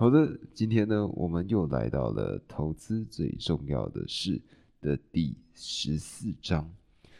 [0.00, 4.40] 好的，今天呢，我们又来到了投资最重要的事
[4.80, 6.72] 的第十四章。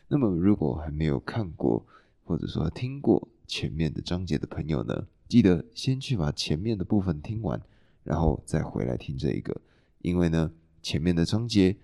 [0.07, 1.85] 那么，如果还没有看过
[2.23, 7.61] 或者说听过前面的章节的朋友呢，记得先去把前面的部分听完，
[8.05, 9.61] 然后再回来听这一个，
[10.01, 11.77] 因为呢，前面的章节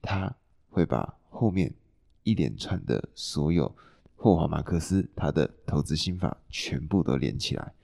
[0.00, 0.34] 它
[0.70, 1.74] 会把后面
[2.22, 3.76] 一连串的所有
[4.16, 7.74] 霍华马克思他的投资心法全部都连起来。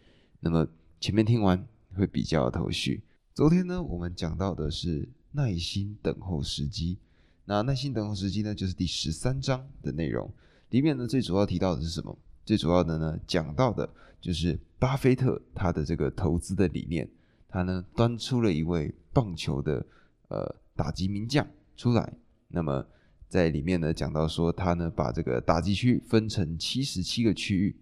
[0.40, 0.66] 那么
[0.98, 1.62] 前面听完
[1.94, 3.02] 会比较有头绪。
[3.32, 6.98] 昨天呢，我们讲到的是耐心等候时机。
[7.46, 10.30] 那耐心等候时机呢，就是第十三章的内容。
[10.70, 12.16] 里面呢，最主要提到的是什么？
[12.44, 13.88] 最主要的呢，讲到的
[14.20, 17.08] 就是巴菲特他的这个投资的理念。
[17.48, 19.86] 他呢，端出了一位棒球的
[20.28, 22.12] 呃打击名将出来。
[22.48, 22.84] 那么
[23.28, 27.76] 在里面呢，讲到说他呢，把这个打击区分成七十七个区域，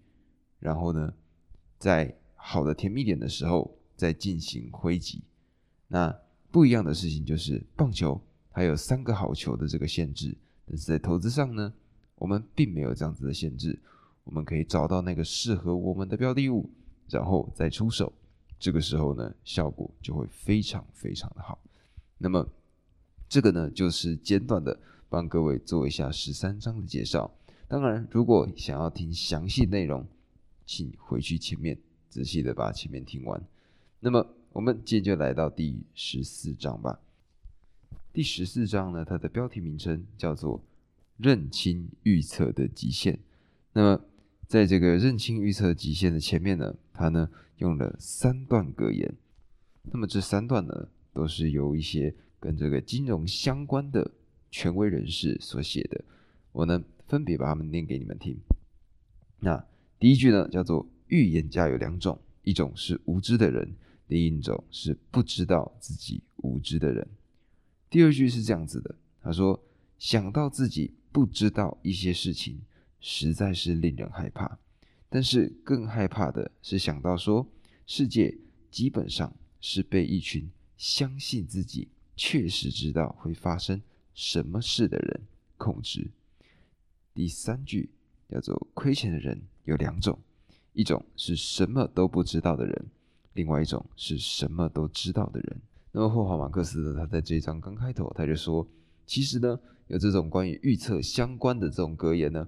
[0.59, 1.13] 然后呢，
[1.77, 5.21] 在好的甜蜜点的时候再进行挥击。
[5.87, 6.15] 那
[6.51, 8.19] 不一样的事情就是棒球。
[8.55, 11.73] 它有三个好球的这个限制，但是在投资上呢，
[12.15, 13.79] 我们并没有这样子的限制，
[14.23, 16.69] 我们可以找到那个适合我们的标的物，
[17.09, 18.13] 然后再出手，
[18.59, 21.57] 这个时候呢，效果就会非常非常的好。
[22.19, 22.47] 那么
[23.27, 24.79] 这个呢，就是简短的
[25.09, 27.33] 帮各位做一下十三章的介绍。
[27.67, 30.05] 当然，如果想要听详细内容，
[30.63, 31.75] 请回去前面
[32.07, 33.43] 仔细的把前面听完。
[34.05, 36.99] 那么我们今天就来到第十四章吧。
[38.11, 40.61] 第十四章呢，它的标题名称叫做
[41.15, 43.17] “认清预测的极限”。
[43.71, 44.05] 那么，
[44.45, 47.29] 在这个认清预测极限的前面呢，它呢
[47.59, 49.15] 用了三段格言。
[49.83, 54.11] 那么这三段呢，都是由一些跟这个金融相关的
[54.51, 56.03] 权威人士所写的。
[56.51, 58.37] 我呢分别把它们念给你们听。
[59.39, 59.65] 那
[59.97, 63.73] 第一句呢，叫做“预言家有两种，一种是无知的人，
[64.21, 67.07] 另一种是不知道自己无知的人。”
[67.89, 69.63] 第二句是这样子的，他说
[69.99, 72.61] ：“想到自己不知道一些事情，
[72.99, 74.57] 实在是令人害怕。
[75.09, 77.47] 但是更害怕的是想到说，
[77.85, 78.35] 世界
[78.71, 83.79] 基本上是被一群相信自己确实知道会发生
[84.15, 85.21] 什么事的人
[85.57, 86.09] 控制。”
[87.13, 87.91] 第三句
[88.27, 90.17] 叫做：“亏钱的人有两种，
[90.73, 92.85] 一种是什么都不知道的人，
[93.33, 95.61] 另外一种是什么都知道的人。”
[95.91, 96.95] 那么霍华马克思呢？
[96.97, 98.67] 他在这一章刚开头，他就说，
[99.05, 102.47] 其实呢，有这种关于预测相关的这种格言呢，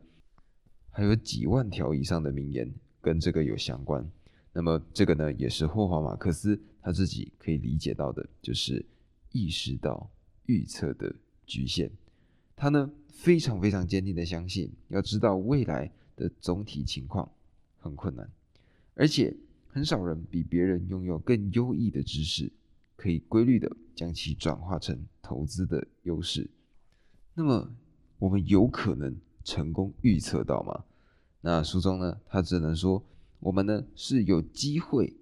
[0.89, 4.09] 还有几万条以上的名言跟这个有相关。
[4.51, 8.83] 那么这个呢，也是霍华马克思他自己可以理解到的，就是
[9.31, 10.09] 意识到
[10.45, 11.13] 预测的
[11.45, 11.91] 局限。
[12.55, 17.29] 他呢，非常非常坚定的相信，要知道未来的总体情况
[17.77, 18.27] 很困难，
[18.95, 19.35] 而且
[19.75, 22.49] 很少人比别人拥有更优异的知识。
[22.95, 26.49] 可以规律的将其转化成投资的优势，
[27.33, 27.69] 那么
[28.17, 30.85] 我们有可能成功预测到吗？
[31.41, 33.03] 那书中呢，他只能说
[33.41, 35.13] 我们呢是有机会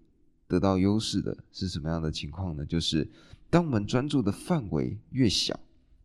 [0.47, 2.63] 得到优势的，是什么样的情况呢？
[2.63, 3.09] 就是
[3.50, 5.59] 当我们专注的范围越小，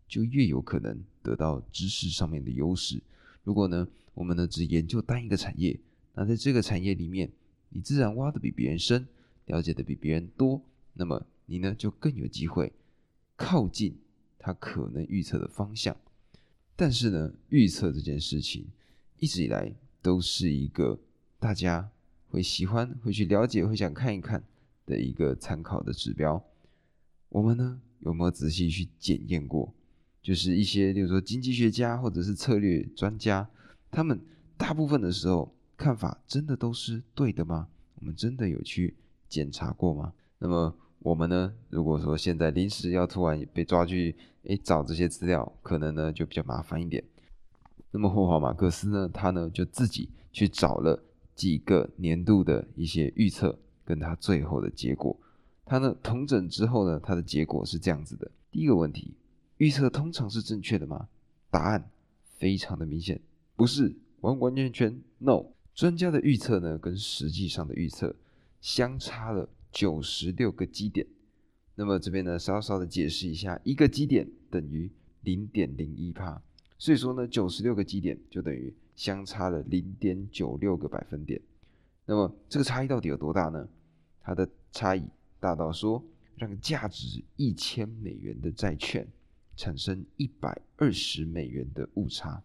[0.09, 3.03] 就越有可能得到知识上面的优势。
[3.45, 5.79] 如果呢，我们呢只研究单一个产业，
[6.15, 7.31] 那在这个产业里面，
[7.71, 9.07] 你自然挖的比别人深，
[9.47, 10.63] 了解的比别人多，
[10.95, 11.27] 那么。
[11.51, 12.71] 你呢就更有机会
[13.35, 13.97] 靠近
[14.39, 15.97] 他可能预测的方向，
[16.77, 18.67] 但是呢，预测这件事情
[19.19, 21.01] 一直以来都是一个
[21.39, 21.91] 大家
[22.29, 24.45] 会喜欢、会去了解、会想看一看
[24.85, 26.45] 的一个参考的指标。
[27.31, 29.73] 我们呢有没有仔细去检验过？
[30.21, 33.49] 就是一些，例如说经济学家或者是策略专家，
[33.91, 34.21] 他们
[34.59, 37.69] 大部分的时候看法真的都是对的吗？
[38.01, 38.95] 我们真的有去
[39.29, 40.13] 检查过吗？
[40.39, 40.75] 那么？
[41.01, 47.03] 我们呢，如果说现在临时要突然被抓去，诶找这些资料，可能呢就比较麻烦一点。
[47.93, 51.01] 那么霍华马克思呢，他呢就自己去找了
[51.37, 55.17] 几个年度的一些预测，跟他最后的结果。
[55.65, 59.15] 他呢统整之后呢，他的结果是这样子的：第一个问题，
[59.59, 61.09] 预测通常是正确的吗？
[61.49, 61.89] 答案
[62.39, 63.21] 非常的明显，
[63.55, 65.45] 不是完完全全 no。
[65.79, 68.13] 专家的预测呢，跟实际上的预测
[68.61, 69.49] 相差了。
[69.71, 71.07] 九十六个基点，
[71.77, 74.91] 那么这边呢，稍稍的解释一下，一个基点等于
[75.21, 76.43] 零点零一帕，
[76.79, 81.41] 所以说呢，九十六个基点就等于相差了零点九六个百分点。
[82.07, 83.69] 那么这个差异到底有多大呢？
[84.21, 85.05] 它的差异
[85.39, 86.03] 大到说，
[86.35, 89.07] 让价值一千美元的债券
[89.55, 92.43] 产生一百二十美元的误差，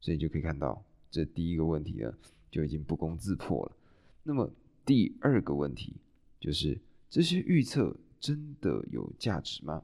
[0.00, 2.12] 所以就可以看到，这第一个问题呢
[2.50, 3.76] 就已经不攻自破了。
[4.22, 4.50] 那么
[4.84, 5.96] 第二个问题。
[6.40, 6.80] 就是
[7.10, 9.82] 这些预测真的有价值吗？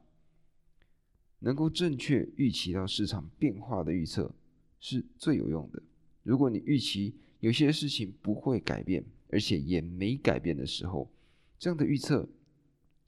[1.41, 4.33] 能够正确预期到市场变化的预测
[4.79, 5.83] 是最有用的。
[6.23, 11.11] 如果你预期有些事情不会改变，而且也没改变的时候，
[11.59, 12.29] 这样的预测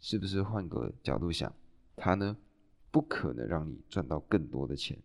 [0.00, 1.54] 是不是换个角度想，
[1.94, 2.36] 它呢
[2.90, 4.98] 不可能让你赚到更多的钱？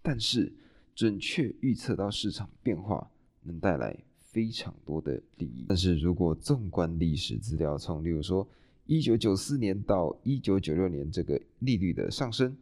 [0.00, 0.50] 但是
[0.94, 3.10] 准确预测到市场变化
[3.42, 5.66] 能带来非常多的利益。
[5.68, 8.46] 但是如果纵观历史资料，从例如说。
[8.86, 12.52] 一九九四年到一九九六年，这个利率的上升；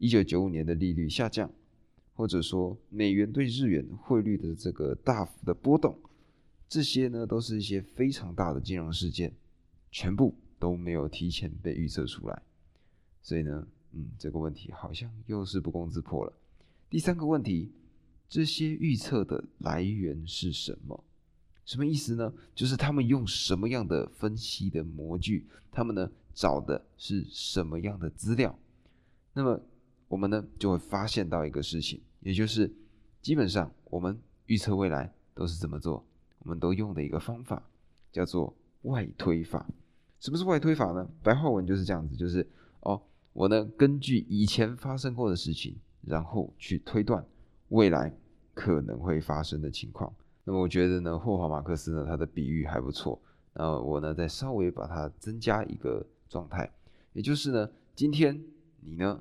[0.00, 1.48] 一九九五年的利率下降，
[2.14, 5.96] 或者说美元对日元汇率的这个大幅的波动，
[6.68, 9.32] 这些呢都是一些非常大的金融事件，
[9.92, 12.42] 全部都没有提前被预测出来。
[13.22, 16.32] 所以呢，嗯，这个问题好像又是不攻自破了。
[16.90, 17.70] 第三个问题，
[18.30, 21.04] 这些预测的来源是什么？
[21.66, 22.32] 什么意思呢？
[22.54, 28.58] 就是他们用什么样的分析的模具，他们呢找的是什么样的资料？
[29.34, 29.60] 那么
[30.08, 32.74] 我们呢就会发现到一个事情，也就是
[33.20, 36.02] 基本上我们预测未来都是怎么做？
[36.38, 37.62] 我们都用的一个方法
[38.10, 39.68] 叫做外推法。
[40.20, 41.06] 什么是外推法呢？
[41.22, 42.48] 白话文就是这样子，就是
[42.80, 43.02] 哦，
[43.34, 47.24] 我呢根据以前发生过的事情，然后去推断
[47.68, 48.12] 未来
[48.54, 50.12] 可能会发生的情况。
[50.44, 53.20] 那么我觉得呢，霍华马克思呢，他的比喻还不错。
[53.52, 56.70] 那我呢，再稍微把它增加一个状态，
[57.12, 58.40] 也就是呢，今天
[58.80, 59.20] 你呢，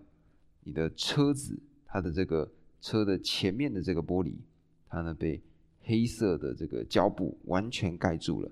[0.63, 4.35] 你的车子它的这个车的前面的这个玻璃，
[4.87, 5.41] 它呢被
[5.81, 8.51] 黑色的这个胶布完全盖住了。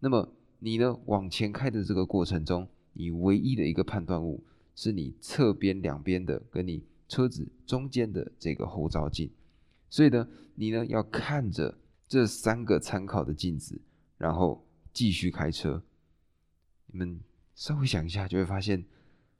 [0.00, 0.28] 那么
[0.58, 4.42] 你呢往前开的这个过程中，你唯一的一个判断物
[4.76, 9.30] 是你侧边两边的跟你车子中间的这个后照镜。
[9.90, 11.78] 所以呢，你呢要看着。
[12.08, 13.80] 这三个参考的镜子，
[14.18, 14.62] 然后
[14.92, 15.82] 继续开车。
[16.88, 17.18] 你们
[17.54, 18.84] 稍微想一下，就会发现，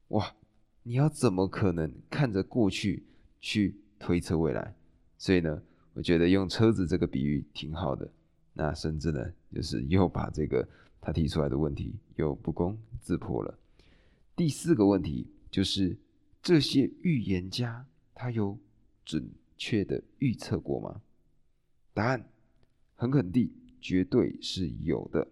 [0.08, 0.34] 哇，
[0.82, 3.04] 你要怎么可能看着过去
[3.42, 4.74] 去推测未来？
[5.18, 8.10] 所以呢，我觉得用车子这个比喻挺好的。
[8.54, 9.22] 那甚至呢，
[9.54, 10.66] 就是又把这个
[10.98, 13.54] 他提出来的问题又不攻自破了。
[14.34, 15.94] 第四个问题就是，
[16.42, 18.58] 这些预言家他有
[19.04, 21.00] 准确的预测过吗？
[21.94, 22.28] 答案。
[22.94, 23.50] 很肯定，
[23.80, 25.26] 绝对是有的。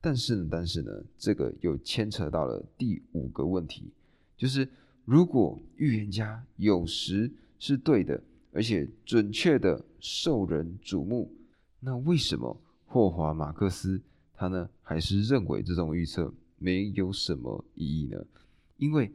[0.00, 3.90] 但是呢，但是呢，这个又牵扯到了第五个问题，
[4.36, 4.68] 就是
[5.04, 7.28] 如果预言家有时
[7.58, 11.28] 是对的，而且准确的受人瞩目，
[11.80, 12.56] 那为什么
[12.86, 14.00] 霍华马克思
[14.32, 18.24] 他呢还是认为这种预测没有什么意义呢？
[18.76, 19.10] 因为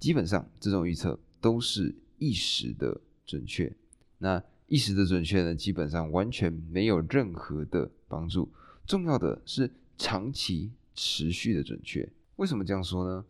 [0.00, 3.72] 基本上这种预测都是一时的准确。
[4.18, 8.48] 那一时的准确呢，基本上完全没有任何的帮助。
[8.86, 12.08] 重要的是长期持续的准确。
[12.36, 13.24] 为什么这样说呢？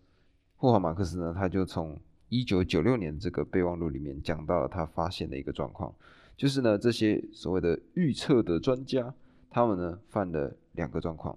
[0.57, 5.93] 霍华马克思呢，他就从一九九六年这个备忘录里面讲到了他发现的一个状况，
[6.37, 9.13] 就是呢，这些所谓的预测的专家，
[9.51, 11.37] 他们呢犯了两个状况。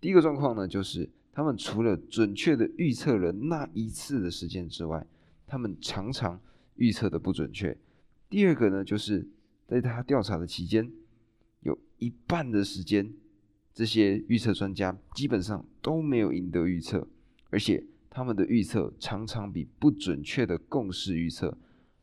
[0.00, 5.06] 第一个状况呢，就是他们除了准确的预测了那一次的时间之外，
[5.46, 6.40] 他们常常
[6.76, 7.76] 预测的不准确。
[8.30, 9.28] 第二个呢，就是。
[9.66, 10.92] 在他调查的期间，
[11.60, 13.10] 有一半的时间，
[13.72, 17.08] 这些预测专家基本上都没有赢得预测，
[17.48, 21.56] 而且他们的预测常常比不准确的共识预测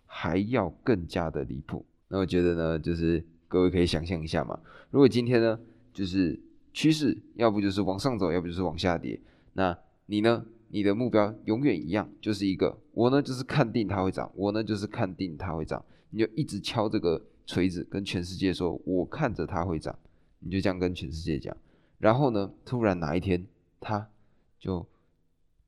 [0.08, 1.86] 还要更加的离谱。
[2.08, 5.60] 那我觉得呢，就是各位可以想象一下嘛，如果今天呢，
[5.94, 6.38] 就是
[6.74, 9.20] 趋势要不就是往上走，要不就是往下跌，
[9.54, 17.22] 那你呢，你的目标永远一样，就是一个我呢就是看定它会涨，我呢就是看定它会涨，你就一直敲这个。
[17.48, 19.94] 锤子跟全世界说：“我看着它会涨。”
[20.40, 21.58] 你就这样跟全世界讲。
[21.98, 23.46] 然后呢，突然哪一天
[23.82, 24.08] 它
[24.58, 24.88] 就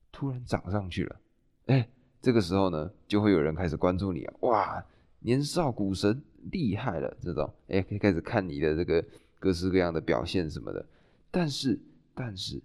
[0.09, 1.19] 突然涨上去了。
[1.65, 1.89] 哎，
[2.21, 4.33] 这个时候呢，就会有人开始关注你啊！
[4.41, 4.85] 哇，
[5.19, 9.03] 年少股神厉害了，这种哎，可以开始看你的这个
[9.39, 10.85] 各式各样的表现什么的。
[11.33, 11.79] 但是，
[12.13, 12.61] 但是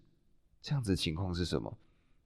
[0.61, 1.79] 这样子的情况是什么？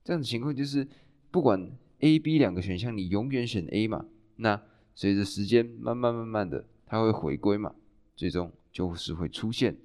[0.03, 0.85] 这样子情况就是，
[1.31, 4.05] 不管 A、B 两个选项，你永远选 A 嘛。
[4.35, 4.61] 那
[4.93, 6.67] 随着时间慢慢慢慢的。
[6.85, 7.73] 它会回归嘛？
[8.15, 9.75] 最终就是会出现，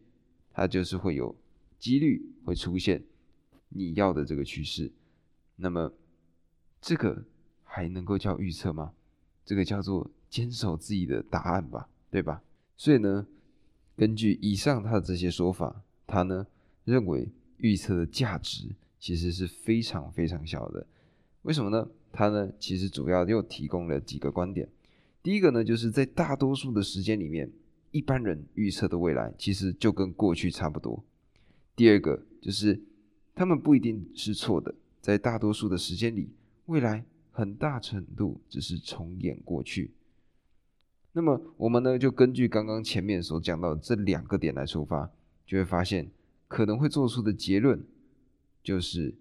[0.53, 1.35] 它就是会有
[1.79, 3.03] 几率会出现
[3.69, 4.93] 你要的这个趋势。
[5.57, 5.91] 那么
[6.83, 7.25] 这个
[7.63, 8.93] 还能够叫预测吗？
[9.47, 12.43] 这个叫做坚守自己的答案吧，对吧？
[12.77, 13.27] 所以呢，
[13.97, 16.45] 根据以上他的这些说法，他呢
[16.85, 20.85] 认为预测的价值其实是非常非常小的。
[21.43, 21.89] 为什么呢？
[22.11, 24.69] 他呢其实主要又提供了几个观点。
[25.23, 27.53] 第一个呢，就是在大多数的时间里面，
[27.91, 31.05] 一般人预测的未来其实就跟过去差不多。
[31.77, 32.81] 第二个就是
[33.35, 36.31] 他们不一定是错的，在大多数的时间里，
[36.67, 39.93] 未来很大程度只是重演过去。
[41.13, 45.11] 那么我们呢，就根据刚刚前面所讲到的这两个点来出发，
[45.49, 46.09] 就会发现
[46.47, 47.83] 可能会做出的结论，
[48.63, 49.13] 就是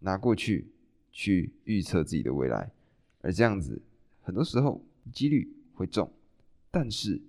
[0.00, 0.66] 拿过去
[1.12, 2.72] 去预测自己的未来，
[3.20, 3.80] 而这样子
[4.22, 4.82] 很多时候
[5.12, 6.10] 几率会中，
[6.70, 7.20] 但是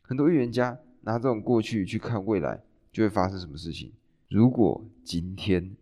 [0.00, 2.62] 很多预言家拿这种过去去看未来，
[2.92, 3.92] 就会发生什么事情？
[4.28, 5.76] 如果今天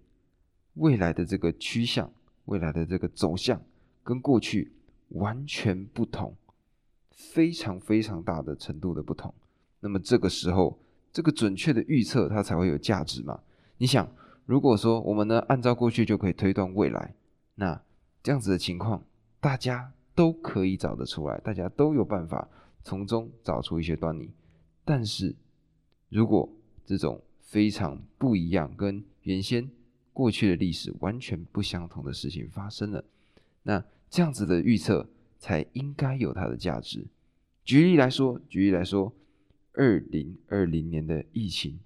[0.74, 2.10] 未来的这个趋向、
[2.46, 3.62] 未来的这个走向
[4.02, 4.72] 跟过去
[5.10, 6.34] 完全不同。
[7.14, 9.32] 非常非常大的程度的不同，
[9.80, 10.81] 那么这个时候，
[11.12, 13.40] 这个准确的预测它才会有价值嘛？
[13.78, 14.10] 你想，
[14.46, 17.14] 如果说我们呢按照过去就可以推断未来，
[17.54, 17.80] 那
[18.22, 19.04] 这样子的情况，
[19.40, 22.48] 大家都可以找得出来，大家都有办法
[22.82, 24.30] 从中找出一些端倪。
[24.84, 25.34] 但是，
[26.08, 26.48] 如果
[26.84, 29.70] 这种非常不一样、跟原先
[30.12, 33.04] 过去的历史完全不相同的事情发生了，
[33.62, 35.08] 那这样子的预测。
[35.42, 37.04] 才应该有它的价值。
[37.64, 39.12] 举例来说，举例来说，
[39.72, 41.80] 二零二零年的疫情，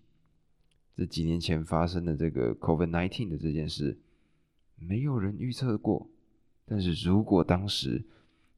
[0.94, 3.98] 这几年前发生的这个 COVID-19 的这件事，
[4.76, 6.08] 没有人预测过。
[6.64, 8.04] 但是如果当时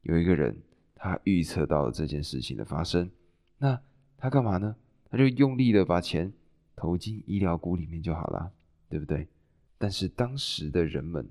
[0.02, 0.56] 有一个人，
[0.94, 3.10] 他预测到了这件事情的发生，
[3.58, 3.80] 那
[4.16, 4.76] 他干嘛呢？
[5.10, 6.32] 他就用力的把钱
[6.74, 8.52] 投进医疗股里面就好了，
[8.88, 9.28] 对不对？
[9.78, 11.28] 但是当时的人们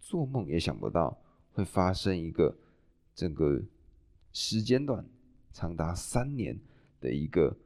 [0.00, 1.18] 做梦也想不到
[1.52, 2.56] 会发生一个。
[3.14, 3.62] 整个
[4.30, 5.02] 时间段
[5.50, 6.60] 长达三年
[7.00, 7.56] 的一个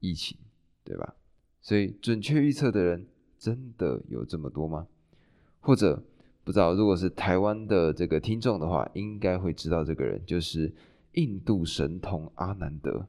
[0.00, 0.36] 疫情，
[0.84, 1.14] 对吧？
[1.60, 3.06] 所以准确预测的人
[3.38, 4.86] 真的有这么多吗？
[5.60, 6.02] 或者
[6.44, 10.72] 不知道，如果是台湾的这个听众的话，应该会知道这个人就是
[11.12, 13.06] 印度神童阿南德。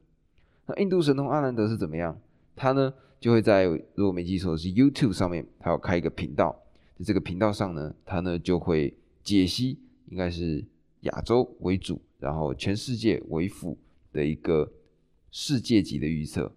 [0.66, 2.20] 那印度神童阿南德是怎么样？
[2.54, 6.62] 他呢就会在如果没记错是 YouTube 上面，他要开一个频道，
[6.98, 10.64] 在这个频道上呢，他呢就会解析，应该是。
[11.04, 13.76] 亚洲为主，然后全世界为辅
[14.10, 14.72] 的一个
[15.36, 16.52] 世界级的预测。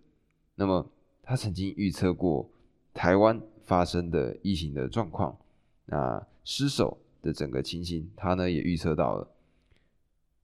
[0.54, 0.88] 那么，
[1.24, 2.48] 他曾经预测过
[2.94, 5.36] 台湾发生的疫情的状况，
[5.88, 9.28] 那失守的整个情形，他呢也预测到了。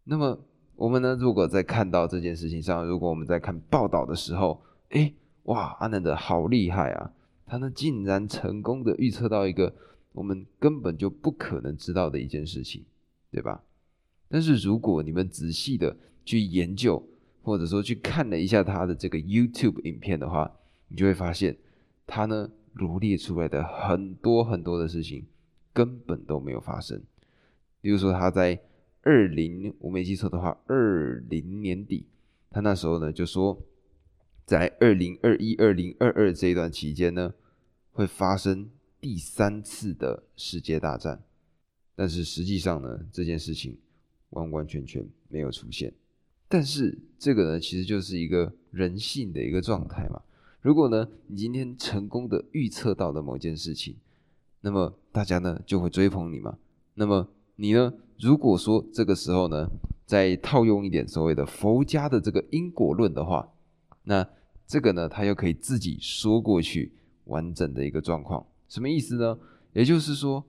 [0.04, 0.40] 那么，
[0.76, 4.60] 我们呢，如果在看到这件事情上，如果我们在看报道的时候，
[4.90, 5.14] 哎，
[5.44, 7.14] 哇，阿南德好厉害啊！
[7.46, 9.72] 他呢竟然成功的预测到一个
[10.12, 12.84] 我们根本就不可能知道的一件事情，
[13.30, 13.64] 对吧？
[14.28, 17.08] 但是如果你们仔细的去研究，
[17.44, 20.52] 或者说去看了一下他的这个 YouTube 影片的话，
[20.88, 21.56] 你就会发现，
[22.08, 25.28] 他呢罗列出来的很多很多的事情
[25.72, 27.00] 根本都没有发生。
[27.82, 28.60] 比如说他在
[29.02, 32.08] 二零，我没记错的话，二零年底，
[32.50, 33.62] 他那时候呢就说，
[34.46, 37.34] 在二零二一、二零二二这一段期间呢，
[37.92, 38.70] 会发生
[39.00, 41.24] 第三次的世界大战。
[41.96, 43.78] 但是实际上呢，这件事情。
[44.34, 45.94] 完完全全没有出现，
[46.54, 50.22] 但是这个呢，其实就是一个人性的一个状态嘛。
[50.62, 53.96] 如果呢，你今天成功的预测到了某件事情，
[54.62, 56.56] 那么大家呢就会追捧你嘛。
[56.94, 59.68] 那么你呢，如果说这个时候呢，
[60.06, 63.52] 再套用一点所谓的佛家的这个因果论的话，
[64.04, 64.24] 那
[64.68, 66.94] 这个呢，他又可以自己说过去
[67.24, 69.40] 完整的一个状况，什么意思呢？
[69.74, 70.46] 也就是说，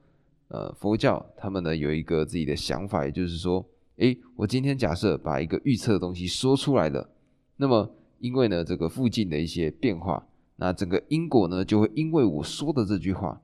[0.49, 3.67] 呃，佛教他们呢有一个自己的想法，也就是说。
[3.97, 7.09] 诶，我今天假设把一个预测的东西说出来了，
[7.57, 13.41] 那么因为呢这个附近的一些变化，那整个因果呢就会因为我说的这句话，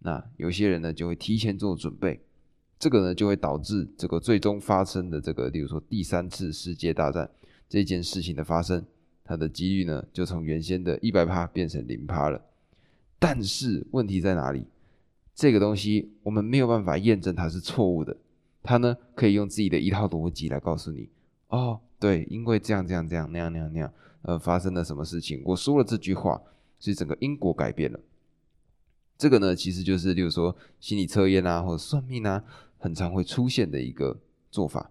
[0.00, 2.20] 那有些人呢就会提前做准备，
[2.78, 7.30] 这个呢就会导致这个最终发生的这个，例如说第三次世界大战
[7.68, 8.84] 这件事情的发生，
[9.24, 12.38] 它的几率呢就从原先的一百趴变成零趴了。
[13.18, 14.66] 但是问题在哪里？
[15.34, 18.14] 这个东西我们没有办法验证它是错误的。
[18.66, 21.08] 他呢，可以用自己的一套逻辑来告诉你，
[21.48, 23.92] 哦，对，因为这样这样这样那样那样那样，
[24.22, 25.40] 呃，发生了什么事情？
[25.44, 26.42] 我说了这句话，
[26.80, 28.00] 所以整个因果改变了。
[29.16, 32.42] 这个呢，其实就是，例如说心理测验啊，或者算命啊，
[32.76, 34.18] 很常会出现的一个
[34.50, 34.90] 做法。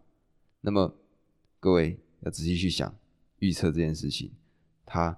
[0.61, 0.95] 那么，
[1.59, 2.95] 各位要仔细去想，
[3.39, 4.31] 预测这件事情，
[4.85, 5.17] 它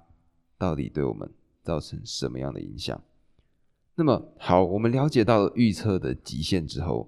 [0.57, 1.29] 到底对我们
[1.61, 2.99] 造成什么样的影响？
[3.93, 7.07] 那么，好，我们了解到了预测的极限之后。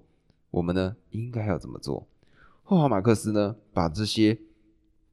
[0.50, 2.06] 我们呢应该要怎么做？
[2.62, 4.38] 霍华马克思呢把这些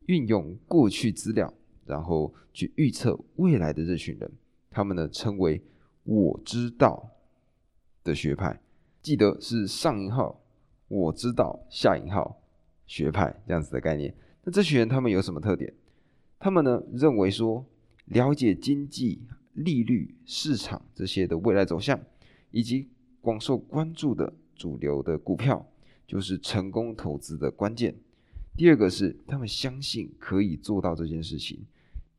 [0.06, 1.53] 运用过去资料，
[1.86, 4.32] 然后去预测未来的这群人，
[4.70, 5.62] 他们呢称为
[6.06, 7.10] “我知道”
[8.03, 8.62] 的学派。
[9.01, 10.41] 记得是上引号
[10.88, 12.41] “我知道”下引号
[12.86, 14.13] 学派这样子的概念。
[14.44, 15.74] 那这群人他们有什么特点？
[16.39, 17.65] 他们呢认为说，
[18.06, 19.22] 了解经济、
[19.53, 22.00] 利率、市场这些的未来走向，
[22.51, 22.89] 以及
[23.20, 25.65] 广受关注的主流的股票，
[26.05, 27.95] 就是成功投资的关键。
[28.55, 31.65] 第二个是他们相信可以做到这件事情。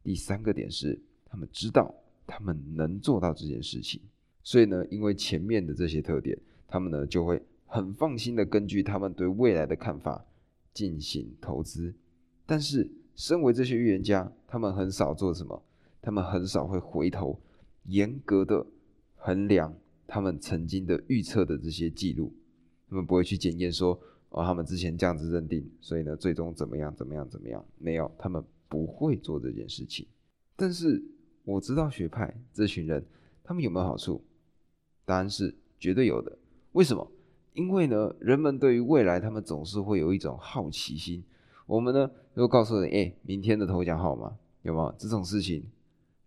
[0.02, 1.95] 第三个点是他们知道
[2.26, 4.00] 他们能做到这件事情。
[4.42, 10.25] 所以呢，因为前面的这些特点，他们呢就会很放心的根据他们对未来的看法
[10.73, 11.92] 进行投资。
[12.47, 15.62] 但是，身为这些预言家，他们很少做什么？
[16.00, 17.38] 他们很少会回头
[17.87, 18.64] 严格的
[19.16, 19.75] 衡量
[20.09, 22.33] 他们曾经的预测的这些记录。
[22.88, 23.97] 他们不会去检验说。
[24.31, 26.95] 哦，他们之前这样子认定，所以呢，最终怎么样？
[26.95, 27.27] 怎么样？
[27.31, 27.65] 怎么样？
[27.79, 30.07] 没有，他们不会做这件事情。
[30.55, 31.03] 但是
[31.45, 33.03] 我知道学派这群人，
[33.43, 34.23] 他们有没有好处？
[35.07, 36.37] 答案是绝对有的。
[36.73, 37.11] 为什么？
[37.55, 41.25] 因为呢，人们对于未来，他们总是会有一种好奇心。
[41.65, 45.65] 我们呢，如果告诉你，哎，明天的头奖号码有没有这种事情？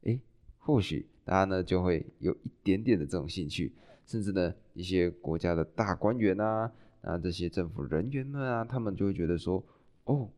[0.05, 0.19] 哎，
[0.57, 3.71] 或许大家呢就会有一点点的这种兴趣，
[4.05, 6.71] 甚至呢，一些国家的大官员啊。
[7.03, 9.63] 那这些政府人员们啊，他们就会觉得说，
[10.03, 10.29] 哦，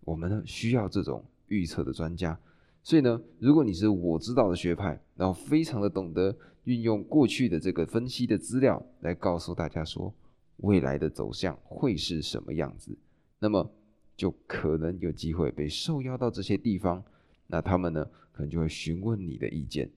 [0.00, 2.38] 我们呢需要这种预测的专家。
[2.82, 10.12] 所以呢，如果你是我知道的学派，然后非常的懂得运用过去的这个分析的资料来告诉大家说
[10.58, 12.96] 未来的走向会是什么样子，
[13.38, 13.70] 那么
[14.16, 17.02] 就可能有机会被受邀到这些地方。
[17.46, 19.88] 那他们呢，可能就会询问你的意见，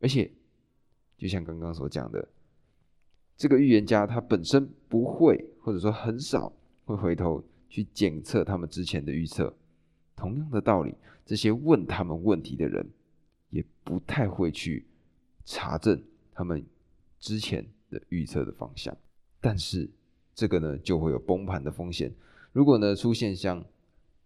[0.00, 0.30] 而且
[1.16, 2.28] 就像刚刚所讲的。
[3.36, 6.52] 这个预言家他本身不会，或者说很少
[6.84, 9.56] 会回头去检测他们之前的预测。
[10.14, 12.86] 同样的道理，这些问他们问题的人
[13.48, 14.86] 也不太会去
[15.46, 16.04] 查证
[16.34, 16.62] 他们
[17.18, 18.94] 之前的预测的方向。
[19.40, 19.88] 但是
[20.34, 22.12] 这个呢，就会有崩盘的风险。
[22.52, 23.64] 如果呢出现像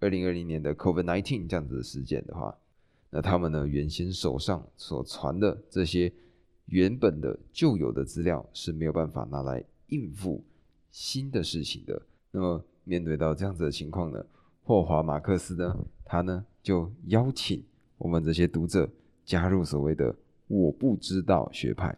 [0.00, 2.58] 二零二零年的 COVID-19 这样子的事件的话，
[3.14, 6.12] 那他们呢原先手上所传的这些。
[6.68, 10.42] 原本的旧有的资料是没有办法拿来应付
[10.90, 12.00] 新的事情的。
[12.30, 14.24] 那么面对到这样子的情况呢，
[14.62, 17.62] 霍华马克思呢，他呢就邀请
[17.98, 18.88] 我们这些读者
[19.26, 20.16] 加入所谓的
[20.48, 21.94] “我不知道”学派。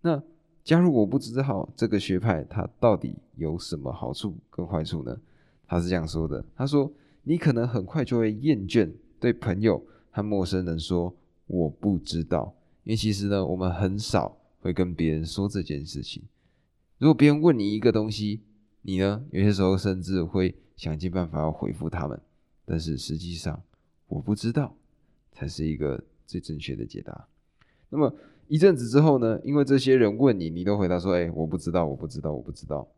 [0.00, 0.22] 那
[0.64, 5.20] 加入“我不知道”这个学派，它到底有什么好处跟坏处呢？
[5.66, 6.90] 他是这样说的：他说，
[7.24, 9.84] 你可能很快就会厌倦对朋友
[10.18, 11.14] 和陌生人说
[11.46, 12.52] “我不知道”。
[12.82, 16.22] 因为其实呢，我们很少会跟别人说这件事情。
[16.98, 18.40] 如果别人问你一个东西，
[18.82, 22.20] 你呢有些时候甚至会想尽办法要回复他们，
[22.64, 23.62] 但是实际上
[24.08, 24.74] 我不知道
[25.30, 27.28] 才是一个最正确的解答。
[27.88, 28.12] 那么
[28.48, 32.88] 一阵子之后呢，因为这些人问你，你都回答说：“哎，我不知道，我不知道，我不知道。”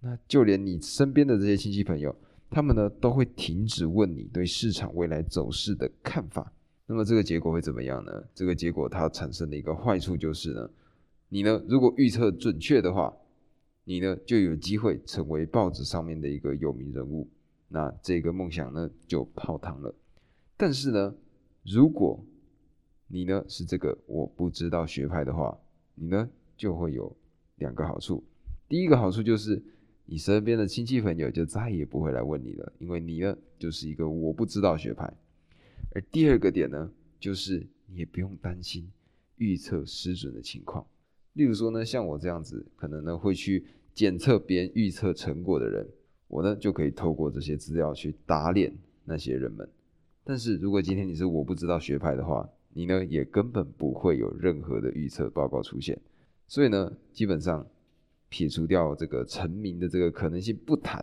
[0.00, 2.14] 那就连你身边的这些亲戚朋友，
[2.50, 6.52] 他们呢都会停止问你对市场未来走势的看法。
[6.86, 8.12] 那么这个结果会怎么样呢？
[8.34, 10.70] 这个结果它产生的一个坏处就是呢，
[11.28, 13.12] 你呢如果预测准确的话，
[13.84, 17.28] 你呢就有机会成为报纸上面的一个有名人物，
[17.68, 19.94] 那这个梦想呢就泡汤了。
[20.56, 21.14] 但是呢，
[21.64, 22.24] 如果
[23.08, 25.58] 你呢是这个我不知道学派的话，
[25.94, 27.14] 你呢就会有
[27.56, 28.22] 两个好处。
[28.68, 29.62] 第一个好处就是
[30.08, 35.12] 你身边的亲戚朋友就再也不会来问你了，因为你呢就是一个我不知道学派。
[35.92, 38.88] 而第二个点呢，就是你也不用担心
[39.36, 40.86] 预测失准的情况。
[41.32, 43.64] 例如说呢，像我这样子，可能呢会去
[43.94, 45.86] 检测别人预测成果的人，
[46.28, 48.72] 我呢就可以透过这些资料去打脸
[49.04, 49.68] 那些人们。
[50.22, 55.98] 但是如果今天你是我不知道学派的话，你呢也根本不会有任何的预测报告出现。
[56.46, 57.66] 所以呢，基本上
[58.36, 61.02] 撇除掉这个成名的这个可能性不谈，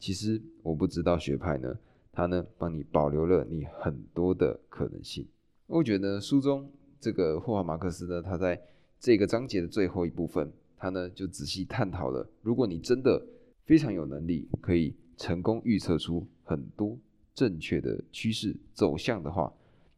[0.00, 1.76] 其实我不知道学派呢。
[2.10, 5.26] 他呢，帮你保留了你很多的可能性。
[5.66, 6.66] 我觉得书中
[6.98, 8.58] 这个霍华马克思呢，他在
[8.98, 13.22] 这个章节的最后一部分，他呢就仔细探讨了，如果你真的
[13.66, 16.96] 非常有能力，可以成功预测出很多
[17.34, 19.52] 正确的趋势走向的话，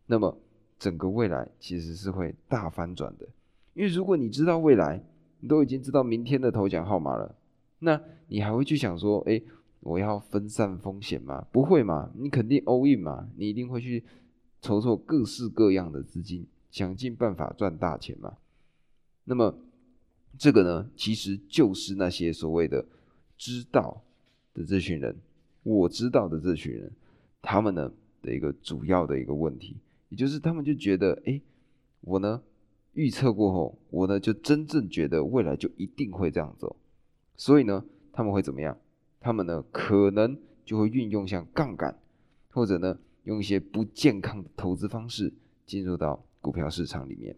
[0.04, 0.36] 那么
[0.80, 3.28] 整个未来其实是会大翻转的。
[3.74, 5.00] 因为如果你知道未来，
[5.46, 7.34] 都已经知道明天的头奖号码了，
[7.78, 9.42] 那你还会去想说，哎？
[9.80, 11.46] 我要分散风险吗？
[11.52, 14.02] 不会嘛，你肯定 all in 嘛，你一定会去
[14.60, 18.36] 筹措各式各样的资金，想尽办法赚大钱嘛。
[19.22, 19.56] 那么
[20.36, 22.84] 这个呢，其实就是那些所谓的
[23.36, 24.02] 知道
[24.54, 25.14] 的这群人，
[25.62, 26.90] 我知道的这群人，
[27.40, 29.76] 他们呢的一个主要的一个问题，
[30.08, 31.40] 也就是他们就觉得，哎，
[32.00, 32.42] 我呢
[32.96, 36.74] 预测过后，我呢就真正觉得未来就一定会这样走，
[37.36, 38.76] 所以呢，他们会怎么样？
[39.20, 41.94] 他们呢，可能就会运用像杠杆，
[42.50, 45.30] 或者呢，用一些不健康的投资方式
[45.66, 47.36] 进入到股票市场里面。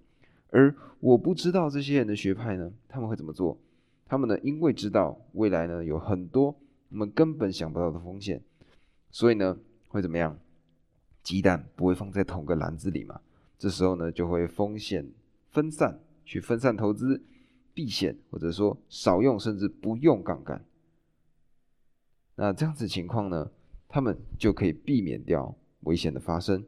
[0.51, 3.59] 而我不知道这些人的学派呢，他们会怎么做？
[4.07, 6.55] 他们呢，因为知道未来呢有很多
[6.91, 8.41] 我们根本想不到的风险，
[9.11, 10.39] 所以呢会怎么样？
[11.23, 13.21] 鸡蛋不会放在同个篮子里嘛？
[13.59, 15.07] 这时候呢就会风险
[15.59, 17.21] 分散，去分散投资，
[17.75, 20.65] 避险，或者说少用甚至不用杠杆。
[22.37, 23.51] 那这样子情况呢，
[23.89, 26.65] 他们就可以避免掉危险的发生。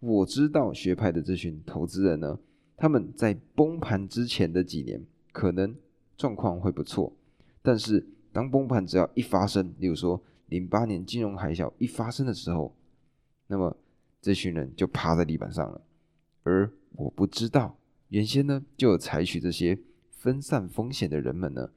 [0.00, 2.38] 我知道学派的这群投资人呢，
[2.76, 5.02] 他们在崩盘之前的几年
[5.32, 5.74] 可能
[6.18, 7.10] 状况会不错，
[7.62, 12.76] 但是当崩盘只要一发生，例如说零八年金融海啸一发生的时候，
[13.46, 13.74] 那么
[14.20, 15.80] 这群人就趴在地板上了。
[16.42, 17.74] 而我不知道，
[18.10, 19.76] 原先呢就采取这些
[20.12, 21.70] 分散风险的人们呢，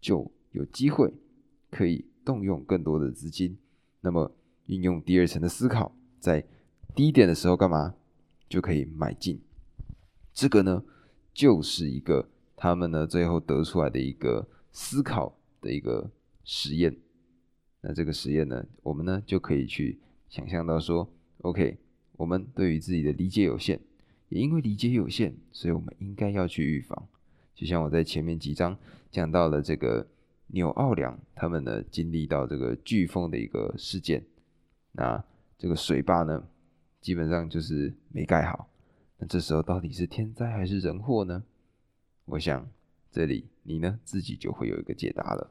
[0.00, 1.12] 就有机会
[1.70, 2.06] 可以。
[2.26, 3.56] 动用更多的资金，
[4.00, 6.44] 那么运用第二层的思考，在
[6.92, 7.94] 低点的时候干嘛
[8.48, 9.40] 就可以买进？
[10.34, 10.82] 这个呢，
[11.32, 16.10] 就是一个他们呢最后得出来的一个思考的一个
[16.42, 16.96] 实验。
[17.80, 21.08] 那这个实验呢，我们呢就可以去想象到说
[21.42, 21.78] ，OK，
[22.16, 23.80] 我们对于自己的理解有限，
[24.28, 27.08] 也因为理解有限，所以我们应该要去预防。
[27.54, 28.76] 就像我在前面几章
[29.10, 30.06] 讲到了这个。
[30.50, 34.24] 纽奥良他们呢经历到这个飓风的一个事件，
[34.92, 35.22] 那
[35.58, 36.46] 这个水坝呢
[37.00, 38.70] 基本上就是没盖好，
[39.18, 41.42] 那这时候到底是天灾还是人祸呢？
[42.26, 42.70] 我想
[43.10, 45.50] 这里你呢自己就会有一个解答了。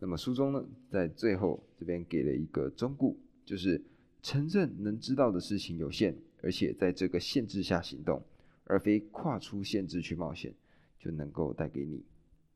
[0.00, 3.80] 那么书中呢在最后这边给了一个忠固，就是
[4.26, 6.12] 承认能知道的事情有限，
[6.42, 8.20] 而且在这个限制下行动，
[8.64, 10.52] 而非跨出限制去冒险，
[10.98, 12.02] 就能够带给你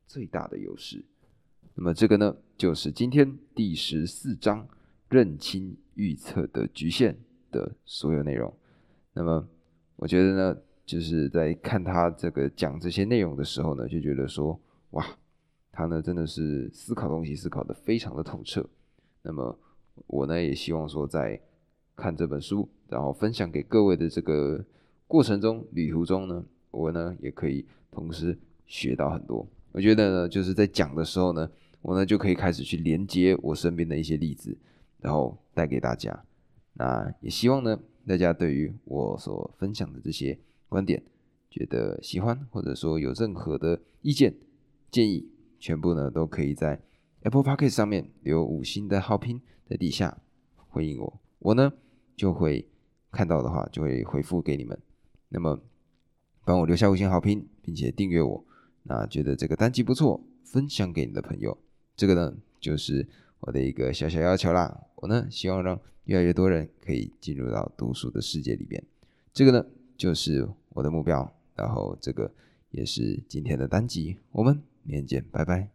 [0.05, 1.01] 最大的优势。
[1.77, 4.67] 那么这个呢，就是今天第十四章
[5.11, 7.17] 认清预测的局限
[7.53, 8.53] 的所有内容。
[9.13, 9.49] 那么
[9.95, 15.07] 我觉得呢，就是在看他这个讲这些内容的时候呢，就觉得说，哇，
[15.71, 18.69] 他呢真的是思考东西思考的非常的透彻。
[19.23, 19.57] 那么
[20.09, 21.41] 我呢也希望说，在
[22.01, 24.65] 看这本书，然后分享给各位的这个
[25.07, 28.37] 过程中、旅途中呢，我呢也可以同时
[28.67, 29.47] 学到很多。
[29.73, 31.49] 我觉得呢，就是在讲的时候呢，
[31.83, 34.57] 我呢就可以开始去连接我身边的一些例子，
[34.99, 36.25] 然后带给大家。
[36.73, 41.03] 那也希望呢，大家对于我所分享的这些观点，
[41.51, 44.35] 觉得喜欢，或者说有任何的意见
[44.91, 46.81] 建议，全部呢都可以在
[47.23, 50.19] Apple Podcast 上面留五星的好评在底下
[50.69, 51.73] 回应我，我呢
[52.21, 52.69] 就会
[53.11, 54.79] 看到的话就会回复给你们。
[55.31, 55.59] 那么
[56.45, 58.45] 帮我留下五星好评，并且订阅我。
[58.83, 61.57] 那觉得这个单集不错，分享给你的朋友。
[61.97, 63.09] 这个呢，就是
[63.41, 64.83] 我的一个小小要求啦。
[64.97, 68.85] 我呢，希望让越来越多人可以进入到读书的世界里边。
[69.33, 69.65] 这个呢，
[69.97, 71.35] 就是我的目标。
[71.55, 72.31] 然后，这个
[72.71, 74.19] 也是今天的单集。
[74.33, 75.71] 我们明天见，拜拜。